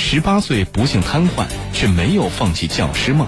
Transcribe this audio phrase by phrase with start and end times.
[0.00, 3.26] 十八岁不幸瘫痪，却没有放弃教师梦。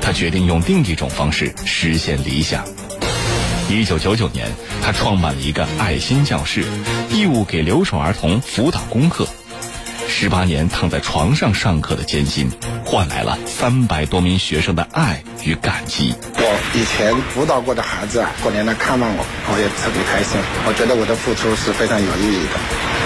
[0.00, 2.64] 他决定用另一种方式实现理想。
[3.68, 4.48] 一九九九年，
[4.82, 6.64] 他创办了一个爱心教室，
[7.10, 9.28] 义务给留守儿童辅导功课。
[10.08, 12.50] 十八年躺在床上上课的艰辛，
[12.84, 16.14] 换来了三百多名学生的爱与感激。
[16.36, 20.40] 我以前辅导过的孩子啊过年来看望我，我也特别开心。
[20.66, 23.01] 我觉得我的付出是非常有意义的。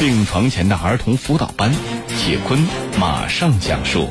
[0.00, 1.72] 病床前的儿童辅导班，
[2.08, 2.66] 铁坤
[2.98, 4.10] 马上讲述。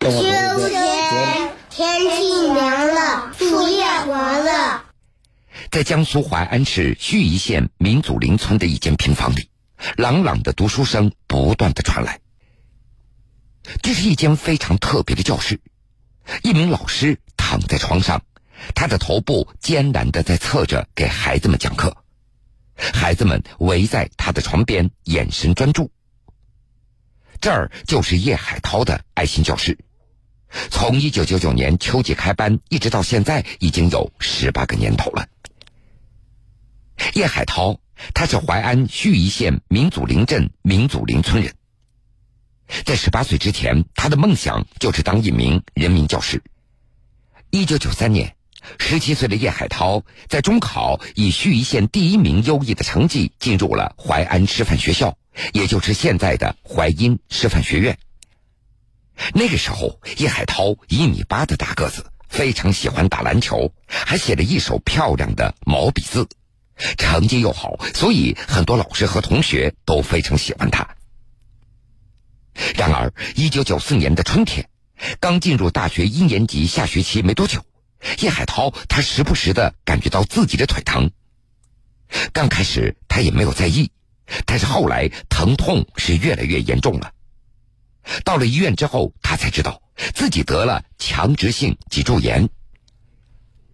[0.00, 0.10] 秋
[0.68, 4.84] 天，天气凉了，树叶黄了。
[5.70, 9.48] 在江苏淮安市盱眙县民族林村的一间平房里，
[9.96, 12.20] 朗朗的读书声不断的传来。
[13.82, 15.60] 这是一间非常特别的教室，
[16.42, 18.22] 一名老师躺在床上，
[18.74, 21.96] 他的头部艰难的在侧着给孩子们讲课，
[22.76, 25.90] 孩子们围在他的床边，眼神专注。
[27.40, 29.78] 这儿就是叶海涛的爱心教室。
[30.70, 35.28] 从一九九九年秋季开班一直到现在，已经有十八个年头了。
[37.14, 37.78] 叶海涛，
[38.14, 41.54] 他是淮安盱眙县民祖林镇民祖林村人。
[42.84, 46.42] 在十八岁之前，他的梦想就是当一名人民教师。
[47.50, 48.34] 一九九三年，
[48.78, 55.16] 十七岁的叶海涛在中考以盱眙县第一名优异的成绩进入了淮安师范学校，
[55.52, 57.98] 也就是现在的淮阴师范学院。
[59.34, 66.28] 那个时候，叶海涛一米八的大个子，非常喜欢打篮球，还写了一手漂亮的毛笔字，
[66.96, 70.88] 成绩又好，所以很多老师和同学都非常喜欢他。
[72.76, 74.68] 然而，一九九四年的春天，
[75.20, 77.64] 刚进入大学一年级下学期没多久，
[78.20, 81.10] 叶海涛他时不时的感觉到自己的腿疼。
[82.32, 83.90] 刚开始他也没有在意，
[84.46, 87.12] 但是后来疼痛是越来越严重了。
[88.24, 89.82] 到了医院之后，他才知道
[90.14, 92.48] 自己得了强直性脊柱炎。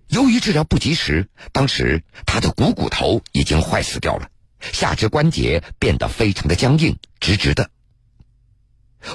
[0.08, 4.28] 由于治疗不及时，当时他的股骨头已经坏死掉了，
[4.72, 7.70] 下肢关节变得非常的僵硬，直直的。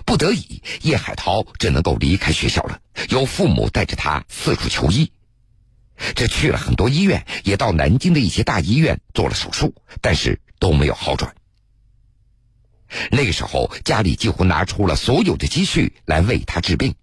[0.06, 2.80] 不得已，叶海涛只能够离开学校了，
[3.10, 5.12] 由父母带着他四处求医。
[6.16, 11.36] 这去了很多医院，也到南京的一些大医院做了手术，但是都没有好转。
[13.12, 16.96] 那个时候，家里几乎拿出了所有的积蓄来为他治病。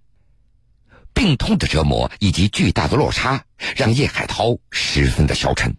[1.12, 3.44] 病痛的折磨以及巨大的落差，
[3.76, 5.76] 让叶海涛十分的消沉。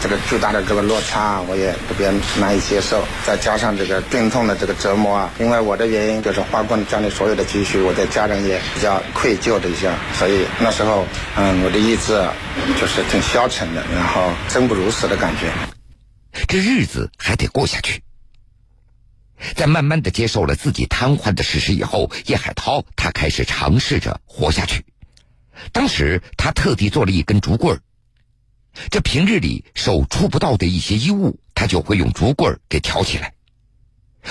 [0.00, 3.04] 这个巨大的这个落差，我也特别难以接受。
[3.24, 12.22] 再加上这个病痛的这个折磨啊，因为我的原因就是花光家里所有的积蓄，我的家人也比较愧疚的一下，所以那时候，嗯，我的意志
[12.80, 15.50] 就是挺消沉的，然后生不如死的感觉。
[16.46, 18.02] 这日子还得过下去。
[19.54, 24.84] 在慢慢的接受了自己瘫痪的事实以后，叶海涛他开始尝试着活下去。
[25.72, 27.80] 当时他特地做了一根竹棍儿，
[28.90, 33.34] 这平日里手触不到的一些衣物，他就会用竹棍儿给挑起来。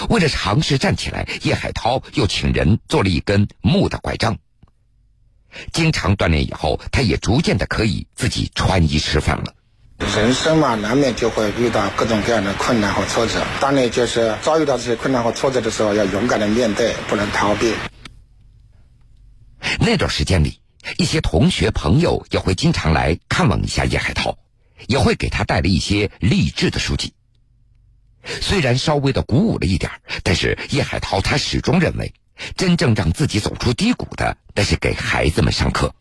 [0.09, 4.37] 为了尝试站起来，叶海涛又请人做了一根木的拐杖。
[5.71, 9.53] 经常锻炼以后，他也逐渐的可以自己穿衣吃饭了。
[10.13, 13.41] 人生嘛，难免就会遇到各种各样的困难和挫折。
[13.61, 17.73] 当你就是遭遇到这些困难和挫折的时候，要勇敢的面对，不能逃避。
[19.79, 20.59] 那段时间里，
[20.97, 24.37] 一些同学朋友也会经常来看望一下叶海涛，
[24.87, 27.13] 也会给他带来一些励志的书籍。
[28.23, 29.91] 虽然稍微的鼓舞了一点，
[30.23, 32.13] 但是叶海涛他始终认为，
[32.55, 35.93] 真正让自己走出低谷的，那是给孩子们上课。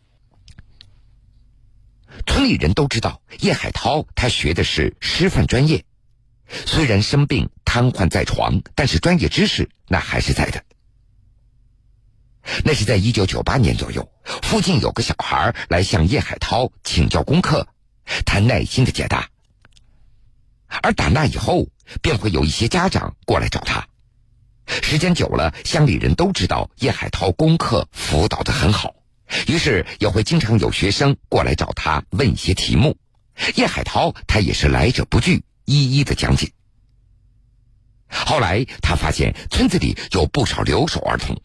[2.25, 5.83] 村里人都知道叶海涛，他学的是师范专业。
[6.47, 10.63] 虽然生病瘫痪在床，但是专业知识那还是在的。
[12.63, 14.09] 那是在一九九八年左右，
[14.43, 17.67] 附近有个小孩来向叶海涛请教功课，
[18.25, 19.29] 他耐心的解答。
[20.81, 21.67] 而打那以后，
[22.01, 23.87] 便会有一些家长过来找他。
[24.81, 28.95] 时间久了，乡里人都知道叶海涛功课辅导的很好。
[29.47, 32.97] 于是也会经常有学生过来找他问一些题目，
[33.55, 36.51] 叶海涛他也是来者不拒，一一的讲解。
[38.07, 41.39] 后来他发现村子里有不少留守儿童，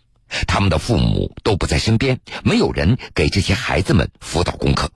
[0.47, 4.91] 他们的父母都不在身边，没有人给这些孩子们辅导功课，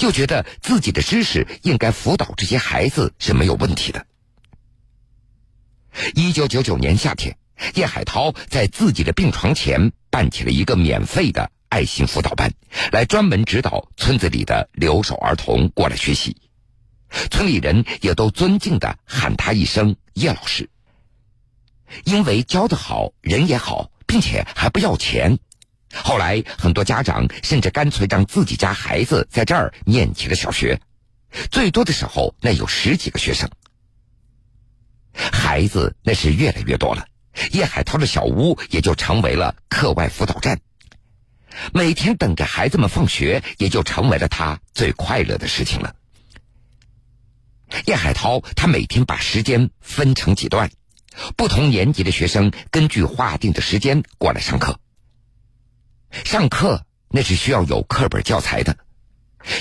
[0.00, 4.06] 又觉得自己的知识应该辅导这些孩子是没有问题的。
[6.14, 7.36] 一九九九年夏天，
[7.74, 11.50] 叶海涛在自己的病床前办起了一个免费的。
[11.68, 12.52] 爱心辅导班，
[12.92, 16.36] 来专门指导村子里的留守儿童过来学习。
[17.28, 20.70] 村里人也都尊敬的喊他一声叶老师。
[22.04, 25.38] 因为教的好，人也好，并且还不要钱。
[25.94, 30.80] 后来很多家长甚至干脆让自己家孩子在这儿念起了小学，
[31.50, 33.48] 最多的时候那有十几个学生。
[35.12, 37.06] 孩子那是越来越多了，
[37.52, 40.60] 叶海涛的小屋也就成为了课外辅导站。
[41.72, 45.94] 每天等着孩子们放学，也就成为了他最快乐的事情了。
[47.86, 50.70] 叶海涛他每天把时间分成几段，
[51.36, 54.78] 不同年级的学生根据划定的时间过来上课。
[56.24, 58.76] 上课那是需要有课本教材的，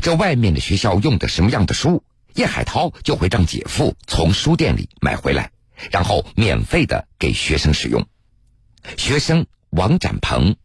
[0.02, 2.04] 这外面的学校用的什么样的书，
[2.34, 5.52] 叶海涛就会让姐夫从书店里买回来，
[5.92, 8.08] 然后免费的给学生使用。
[8.98, 10.56] 学生王展鹏。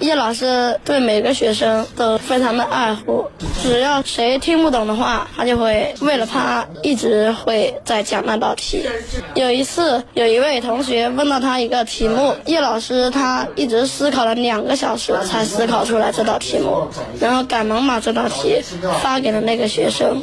[0.00, 3.30] 叶老师对每个学生都非常的爱护，
[3.62, 8.86] 只要谁听不懂的话，他就会为了他一直会在讲那道题。
[9.34, 16.88] 有一次，有一位同学问到他一个题目，叶老师他一直思考了两个小时才思考出来这道题目，
[17.20, 18.60] 然后赶忙把这道题
[19.02, 20.22] 发给了那个学生。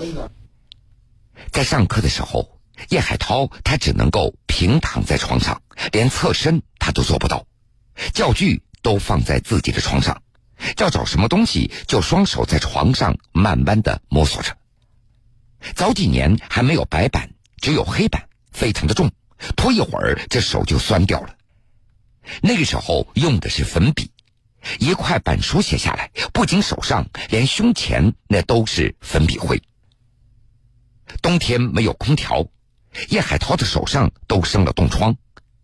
[1.52, 2.48] 在上课的时候，
[2.90, 7.46] 叶海涛他只能够平躺在床上，连侧身他都做不到，
[8.14, 8.62] 教具。
[8.82, 10.22] 都放在自己的床上，
[10.78, 14.58] 要找什么东西就双手在床上慢慢的摸索着。
[15.76, 17.32] 早几年还没有白板，
[17.62, 19.12] 只有黑板，非常的重，
[19.56, 21.36] 拖一会儿这手就酸掉了。
[22.42, 24.12] 那个时候用的是粉笔，
[24.80, 29.62] 一块板书写下来，不仅手上，连胸前那都是粉笔灰。
[31.22, 32.48] 冬天没有空调，
[33.10, 35.16] 叶海涛的手上都生了冻疮。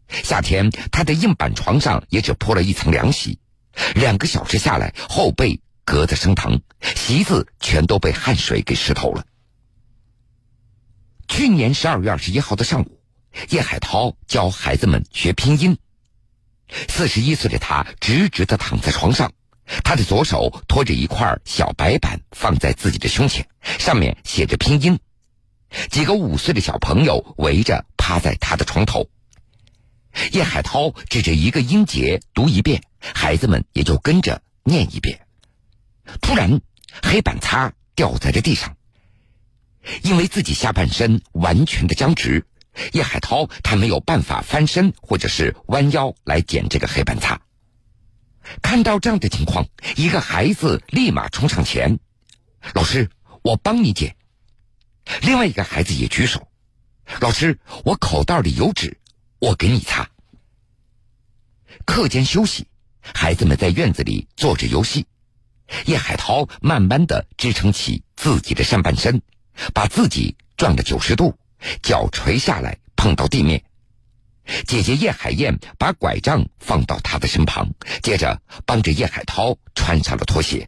[0.09, 3.39] 夏天，他的硬板床上也只铺了一层凉席，
[3.95, 6.62] 两个小时下来，后背隔得生疼，
[6.95, 9.25] 席子全都被汗水给湿透了。
[11.27, 13.00] 去年十二月二十一号的上午，
[13.50, 15.77] 叶海涛教孩子们学拼音。
[16.89, 19.31] 四十一岁的他直直的躺在床上，
[19.83, 25.00] 他的左手托着一块小白板放在自己的胸前，上面写着拼音。
[25.89, 29.10] 几个五岁的小朋友围着趴在他的床头。
[30.31, 35.27] 叶海涛指着一个音节读一遍，孩子们也就跟着念一遍。
[36.21, 36.61] 突然，
[37.03, 38.75] 黑板擦掉在了地上。
[40.03, 42.45] 因为自己下半身完全的僵直，
[42.91, 47.41] 叶海涛他没有办法翻身或者是弯腰来捡这个黑板擦。
[48.61, 51.99] 看到这样的情况，一个孩子立马冲上前
[52.73, 53.09] ：“老师，
[53.43, 54.15] 我帮你捡。”
[55.21, 56.47] 另外一个孩子也举手
[57.21, 58.97] ：“老师，我口袋里有纸。”
[59.39, 60.10] 我给你擦。
[61.86, 62.68] 课间休息，
[63.01, 65.06] 孩子们在院子里做着游戏。
[65.86, 69.22] 叶海涛慢慢的支撑起自己的上半身，
[69.74, 71.38] 把自己转了九十度，
[71.84, 73.63] 脚垂下来碰到地面。
[74.66, 77.69] 姐姐叶海燕把拐杖放到他的身旁，
[78.01, 80.68] 接着帮着叶海涛穿上了拖鞋。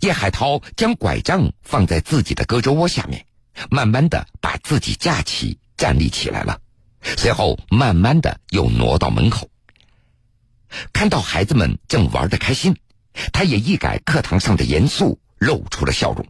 [0.00, 3.26] 叶海涛将拐杖放在自己的胳肢窝下面，
[3.68, 6.61] 慢慢的把自己架起，站立起来了。
[7.02, 9.50] 随后，慢慢的又挪到门口。
[10.92, 12.76] 看到孩子们正玩的开心，
[13.32, 16.26] 他也一改课堂上的严肃，露出了笑容。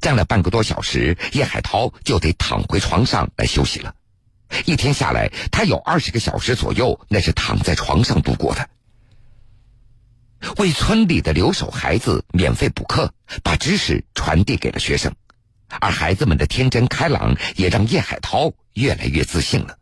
[0.00, 3.94] 站了半个多小时，叶海涛就得躺回床上来休息了。
[4.66, 8.68] 一天下来，他有二十个小时左右那是躺在床上度过的。
[10.56, 15.14] 为村里的留守孩子免费补课，把知识传递给了学生。
[15.68, 19.76] 而孩子们的天真开朗，也让叶海涛越来越自信了。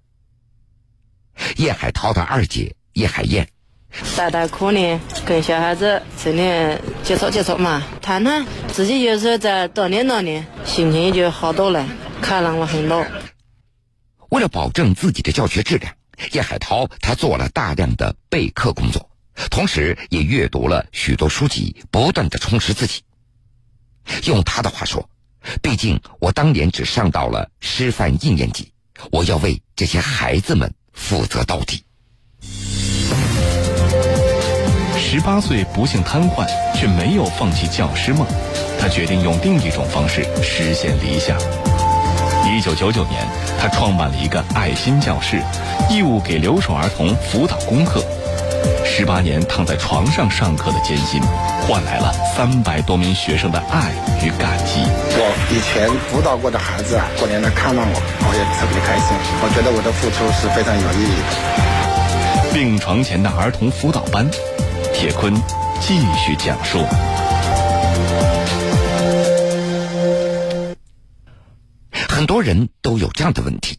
[1.56, 3.48] 叶海涛的二姐叶海燕，
[4.16, 11.86] 带带课呢，跟小孩子这里接触接触嘛，谈谈，自己有时候再锻炼锻炼，心情也就好多了，
[12.20, 13.06] 开朗了很多。
[14.30, 15.94] 为了保证自己的教学质量，
[16.32, 19.10] 叶海涛他做了大量的备课工作，
[19.50, 23.02] 同时也阅读了许多书籍，不断的充实自己。
[24.24, 25.08] 用他的话说。
[25.62, 28.72] 毕竟，我当年只上到了师范一年级，
[29.10, 31.82] 我要为这些孩子们负责到底。
[34.96, 38.26] 十八岁不幸瘫痪，却没有放弃教师梦，
[38.78, 41.38] 他决定用另一种方式实现理想。
[42.46, 43.26] 一九九九年，
[43.58, 45.42] 他创办了一个爱心教室，
[45.90, 48.04] 义务给留守儿童辅导功课。
[48.98, 51.22] 十八年躺在床上上课的艰辛，
[51.62, 53.92] 换来了三百多名学生的爱
[54.24, 54.80] 与感激。
[55.14, 55.22] 我
[55.54, 59.16] 以前辅导过的孩子啊，过年来看望我，我也特别开心。
[59.40, 62.52] 我觉得我的付出是非常有意义的。
[62.52, 64.28] 病床前的儿童辅导班，
[64.92, 65.32] 铁坤
[65.80, 66.84] 继续讲述。
[71.92, 73.78] 很多人都有这样的问题：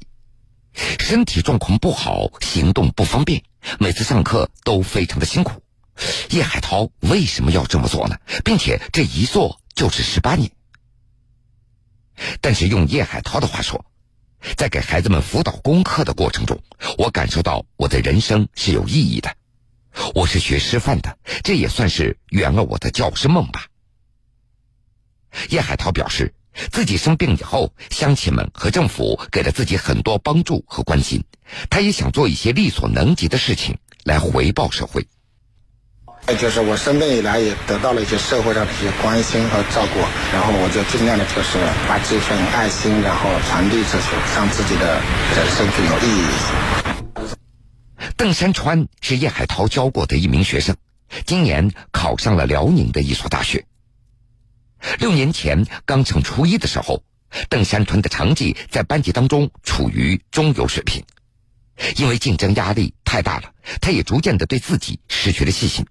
[1.00, 3.44] 身体状况不好，行动不方便，
[3.80, 5.64] 每次上课都非常的辛苦。
[6.30, 8.18] 叶海涛为什么要这么做呢？
[8.46, 10.52] 并且这一做就是十八年。
[12.42, 13.86] 但是用叶海涛的话说，
[14.56, 16.62] 在给孩子们辅导功课的过程中，
[16.98, 19.36] 我感受到我的人生是有意义的。
[20.16, 23.68] 我是学师范的，这也算是圆了我的教师梦吧。
[25.50, 26.34] 叶海涛表示，
[26.72, 31.24] 自己生病以后，乡亲们和政府给了自己很多帮助和关心，
[31.70, 35.08] 他也想做一些力所能及的事情来回报社会。
[36.40, 40.00] 就是我生病以来，也得到了一些社会上的一些关心和照顾，
[40.32, 45.02] 然后我就尽量的，就是把这份爱心，然后传递出去，让自己的
[45.36, 47.36] 人生更有意义一些。
[48.16, 50.76] 邓山川是叶海涛教过的一名学生，
[51.26, 53.66] 今年考上了辽宁的一所大学。
[55.00, 57.04] 六年前刚上初一的时候，
[57.50, 61.04] 邓山川的成绩在班级当中处于中游水平，
[61.98, 65.86] 因为竞争压力太大了，他也逐渐的对自己失去了信心。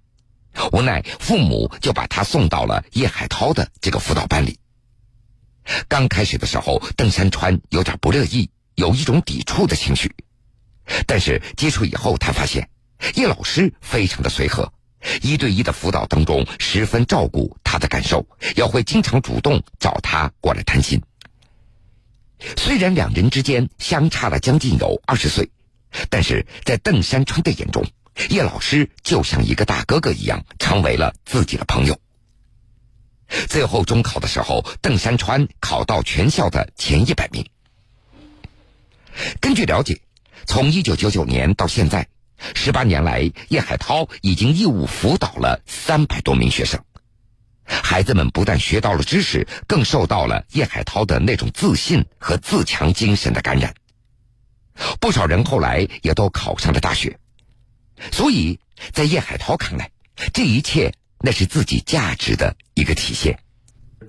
[0.73, 4.59] 无奈，父母就把他送到了叶海涛的这个辅导班里。
[5.87, 10.13] 刚开始的时候，邓山川有点不乐意，有一种抵触的情绪。
[11.07, 12.69] 但是接触以后，他发现
[13.15, 14.73] 叶老师非常的随和，
[15.23, 18.27] 一对一的辅导当中十分照顾他的感受，
[18.57, 21.03] 也会经常主动找他过来谈心。
[22.57, 25.51] 虽然两人之间相差了将近有二十岁，
[26.09, 27.85] 但是在邓山川的眼中。
[28.31, 32.01] 叶老师就像一个大哥哥一样，成为了自己的朋友。
[33.49, 37.49] 最后中考的时候，邓山川考到全校的前一百名。
[39.41, 40.01] 根据了解，
[40.47, 42.09] 从一九九九年到现在，
[42.55, 46.83] 十八年来，叶海涛已经义务辅导了三百多名学生。
[47.65, 53.75] 孩子们不但学到了知识，更受到了叶海涛的那种自信和自强精神的感染。
[55.01, 57.19] 不少人后来也都考上了大学。
[58.13, 58.59] 所以
[58.93, 59.91] 在叶海涛看来，
[60.33, 63.39] 这一切那是自己价值的一个体现。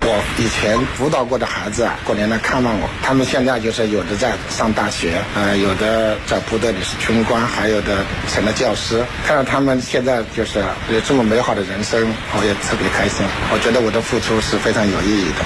[0.01, 9.03] 我以前辅导过的孩子啊，过年来看望我，他们现在就是有的在上大学，呃，有的在部队里是军官，还有的成了教师。
[9.27, 11.99] 看到他们现在就是有这么美好的人生，
[12.33, 13.25] 我也特别开心。
[13.51, 15.45] 我觉得我的付出是非常有意义的。